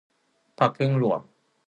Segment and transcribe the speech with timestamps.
[0.59, 1.19] พรรคผึ้งหลวง